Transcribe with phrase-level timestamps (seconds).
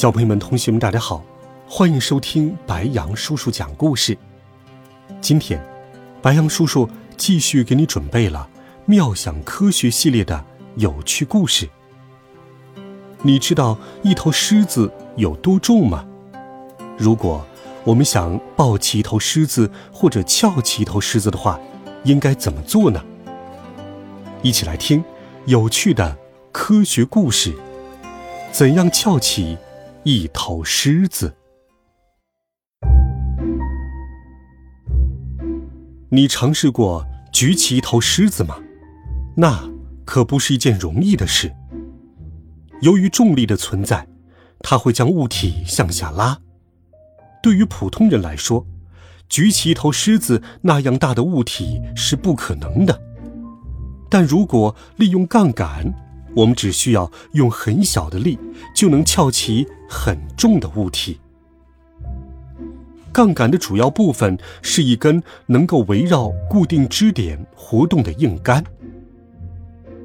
[0.00, 1.22] 小朋友们、同学们，大家好，
[1.68, 4.16] 欢迎收听白羊叔叔讲故事。
[5.20, 5.62] 今天，
[6.22, 6.88] 白羊叔叔
[7.18, 8.48] 继续给你准备了
[8.86, 10.42] 《妙想科学》系列的
[10.76, 11.68] 有趣故事。
[13.20, 16.06] 你知道一头狮子有多重吗？
[16.96, 17.44] 如果
[17.84, 21.60] 我们想抱起一头狮子或者翘起一头狮子的话，
[22.04, 23.04] 应该怎么做呢？
[24.40, 25.04] 一起来听
[25.44, 26.16] 有趣的
[26.52, 27.54] 科学故事：
[28.50, 29.58] 怎样翘起？
[30.02, 31.36] 一头狮子，
[36.08, 38.56] 你尝试过举起一头狮子吗？
[39.36, 39.68] 那
[40.06, 41.54] 可不是一件容易的事。
[42.80, 44.08] 由于重力的存在，
[44.60, 46.38] 它会将物体向下拉。
[47.42, 48.66] 对于普通人来说，
[49.28, 52.98] 举起一头狮子那样大的物体是不可能的。
[54.08, 55.92] 但如果利用杠杆，
[56.34, 58.38] 我们只需要用很小的力，
[58.74, 61.18] 就能翘起很重的物体。
[63.12, 68.64] 杠杆的主要部分是一根能够围绕固定支点活动的硬杆。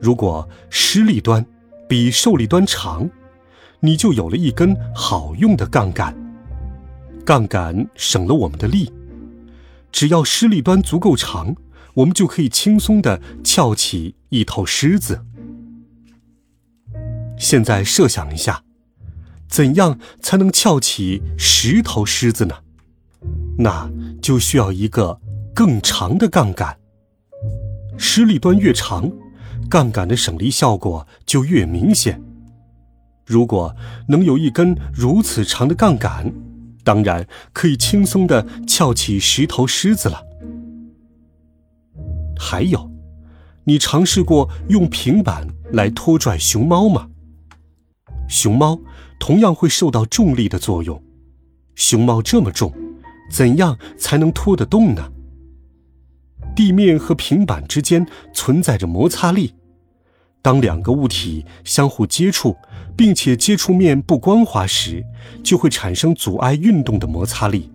[0.00, 1.44] 如果施力端
[1.86, 3.08] 比受力端长，
[3.80, 6.16] 你就有了一根好用的杠杆。
[7.24, 8.90] 杠杆省了我们的力，
[9.92, 11.54] 只要施力端足够长，
[11.94, 15.20] 我们就可以轻松地翘起一头狮子。
[17.38, 18.62] 现在设想一下，
[19.48, 22.54] 怎样才能翘起十头狮子呢？
[23.58, 25.20] 那就需要一个
[25.54, 26.76] 更长的杠杆。
[27.98, 29.10] 施力端越长，
[29.70, 32.22] 杠杆的省力效果就越明显。
[33.24, 33.74] 如果
[34.08, 36.32] 能有一根如此长的杠杆，
[36.84, 40.22] 当然可以轻松的翘起十头狮子了。
[42.38, 42.90] 还有，
[43.64, 47.08] 你尝试过用平板来拖拽熊猫吗？
[48.28, 48.78] 熊猫
[49.18, 51.02] 同样会受到重力的作用。
[51.74, 52.72] 熊猫这么重，
[53.30, 55.12] 怎样才能拖得动呢？
[56.54, 59.54] 地面和平板之间存在着摩擦力。
[60.40, 62.56] 当两个物体相互接触，
[62.96, 65.04] 并且接触面不光滑时，
[65.42, 67.70] 就会产生阻碍运动的摩擦力。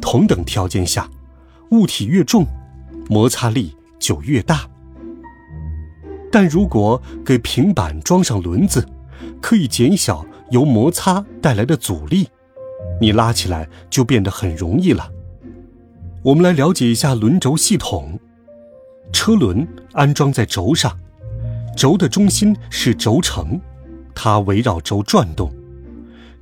[0.00, 1.10] 同等条件下，
[1.70, 2.46] 物体越重，
[3.08, 4.68] 摩擦力就越大。
[6.30, 8.88] 但如果给平板装上轮子，
[9.40, 12.28] 可以减小由摩擦带来的阻力，
[13.00, 15.10] 你拉起来就变得很容易了。
[16.22, 18.18] 我们来了解一下轮轴系统。
[19.12, 20.98] 车轮安装在轴上，
[21.76, 23.60] 轴的中心是轴承，
[24.14, 25.52] 它围绕轴转动。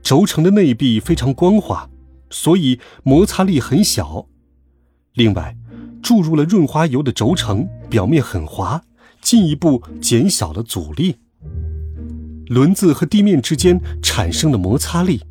[0.02, 1.88] 轴承的内壁非常光滑，
[2.30, 4.26] 所以摩擦力很小。
[5.14, 5.56] 另外，
[6.02, 8.82] 注入了润滑油的轴承表面很滑，
[9.20, 11.16] 进一步减小了阻力。
[12.50, 15.22] 轮子和地面之间产生的摩擦力，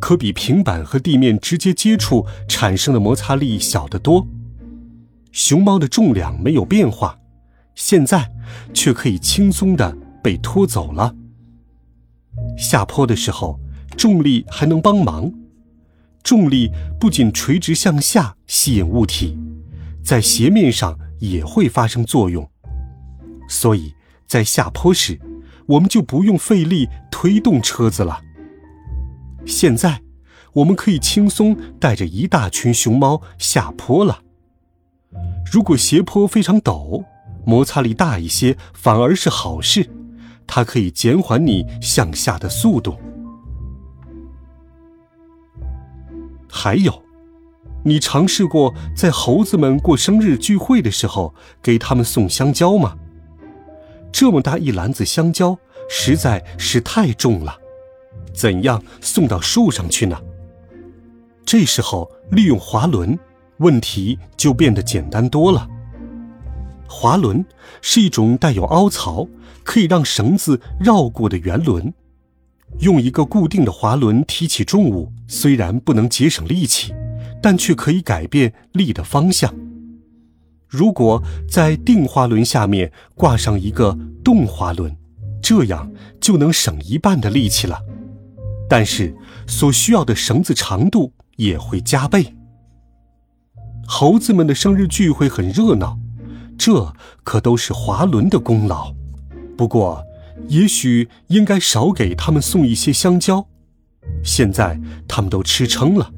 [0.00, 4.26] 可比平板和地面直接接触产生的摩擦力小得多。
[5.32, 7.18] 熊猫的重量没有变化，
[7.74, 8.32] 现在
[8.72, 11.14] 却可以轻松地被拖走了。
[12.56, 13.60] 下坡的时候，
[13.98, 15.30] 重力还能帮忙。
[16.22, 19.36] 重力不仅垂直向下吸引物体，
[20.02, 22.48] 在斜面上也会发生作用，
[23.46, 23.92] 所以
[24.26, 25.20] 在下坡时。
[25.72, 28.20] 我们就不用费力推动车子了。
[29.46, 30.02] 现在，
[30.54, 34.20] 我们可以轻松带着一大群熊猫下坡了。
[35.50, 37.04] 如果斜坡非常陡，
[37.44, 39.88] 摩擦力大一些反而是好事，
[40.46, 42.96] 它可以减缓你向下的速度。
[46.50, 47.02] 还有，
[47.82, 52.96] 你尝试过在猴子们过生日聚会的时候给他们送香蕉吗？
[54.12, 57.56] 这么大一篮子香蕉实在是太重了，
[58.32, 60.20] 怎样送到树上去呢？
[61.44, 63.18] 这时候利用滑轮，
[63.56, 65.66] 问题就变得简单多了。
[66.86, 67.44] 滑轮
[67.80, 69.26] 是一种带有凹槽，
[69.64, 71.92] 可以让绳子绕过的圆轮。
[72.80, 76.94] 用一个固定的滑轮提起重物，虽然不能节省力气，
[77.42, 79.52] 但却可以改变力的方向。
[80.72, 84.96] 如果在定滑轮下面挂上一个动滑轮，
[85.42, 87.78] 这样就能省一半的力气了。
[88.70, 89.14] 但是
[89.46, 92.34] 所需要的绳子长度也会加倍。
[93.86, 95.98] 猴子们的生日聚会很热闹，
[96.56, 98.94] 这可都是滑轮的功劳。
[99.58, 100.02] 不过，
[100.48, 103.46] 也许应该少给他们送一些香蕉。
[104.24, 106.10] 现在他们都吃撑了，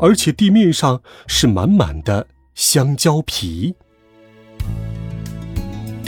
[0.00, 2.26] 而且地面上是满满的
[2.56, 3.76] 香蕉皮。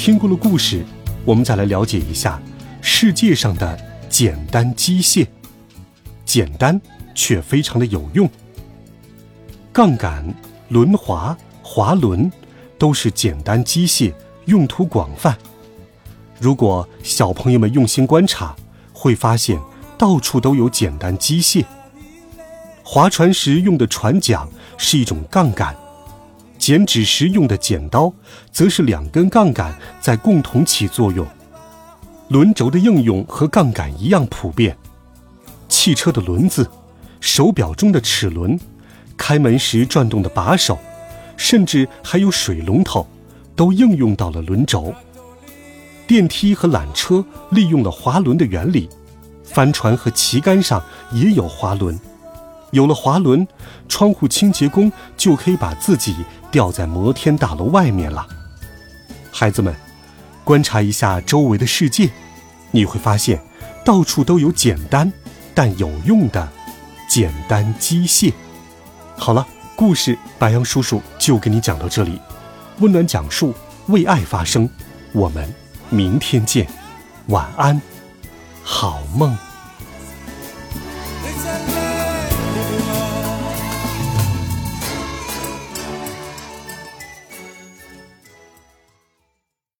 [0.07, 0.87] 听过了故事，
[1.25, 2.41] 我们再来了解一下
[2.81, 3.77] 世界上的
[4.09, 5.27] 简单机械。
[6.25, 6.81] 简单
[7.13, 8.31] 却非常的有用。
[9.73, 10.33] 杠杆、
[10.69, 12.31] 轮滑、滑轮
[12.79, 14.15] 都是简单机械，
[14.45, 15.37] 用途广泛。
[16.39, 18.55] 如果小朋友们用心观察，
[18.93, 19.61] 会发现
[19.99, 21.65] 到处都有简单机械。
[22.85, 24.49] 划船时用的船桨
[24.79, 25.77] 是一种杠杆，
[26.67, 28.13] 剪纸时用的剪刀
[28.51, 31.25] 则是两根杠杆在共同起作用。
[32.27, 34.77] 轮轴的应用和杠杆一样普遍。
[35.69, 36.69] 汽车的轮子，
[37.21, 38.59] 手表中的齿轮，
[39.17, 40.77] 开门时转动的把手，
[41.37, 43.07] 甚至还有水龙头，
[43.55, 44.93] 都应用到了轮轴。
[46.05, 48.89] 电梯和缆车利用了滑轮的原理，
[49.45, 51.97] 帆船和旗杆上也有滑轮。
[52.77, 53.49] 有了滑轮，
[53.89, 56.15] 窗户清洁工就可以把自己
[56.51, 58.27] 吊在摩天大楼外面了。
[59.33, 59.75] 孩子们，
[60.45, 62.11] 观察一下周围的世界，
[62.73, 63.43] 你会发现，
[63.83, 65.11] 到处都有简单。
[65.55, 66.47] 但有用的
[67.09, 68.31] 简单机械。
[69.17, 72.21] 好了，故事白杨叔叔就给你讲到这里。
[72.81, 73.55] 温暖讲述，
[73.87, 74.69] 为爱发声。
[75.15, 75.51] 我们
[75.89, 76.67] 明天见，
[77.29, 77.81] 晚安，
[78.63, 79.46] 好梦。